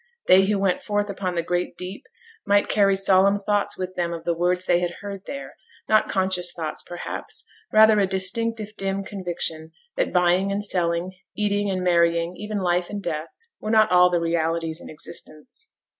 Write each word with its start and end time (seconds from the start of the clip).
They 0.25 0.45
who 0.47 0.57
went 0.57 0.81
forth 0.81 1.11
upon 1.11 1.35
the 1.35 1.43
great 1.43 1.77
deep 1.77 2.05
might 2.43 2.67
carry 2.69 2.95
solemn 2.95 3.37
thoughts 3.37 3.77
with 3.77 3.93
them 3.95 4.13
of 4.13 4.23
the 4.23 4.33
words 4.33 4.65
they 4.65 4.79
had 4.79 4.95
heard 5.01 5.21
there; 5.27 5.53
not 5.87 6.09
conscious 6.09 6.51
thoughts, 6.51 6.81
perhaps 6.81 7.45
rather 7.71 7.99
a 7.99 8.07
distinct 8.07 8.59
if 8.59 8.75
dim 8.75 9.03
conviction 9.03 9.73
that 9.97 10.11
buying 10.11 10.51
and 10.51 10.65
selling, 10.65 11.11
eating 11.37 11.69
and 11.69 11.83
marrying, 11.83 12.35
even 12.35 12.57
life 12.59 12.89
and 12.89 13.03
death, 13.03 13.29
were 13.59 13.69
not 13.69 13.91
all 13.91 14.09
the 14.09 14.19
realities 14.19 14.81
in 14.81 14.89
existence. 14.89 15.69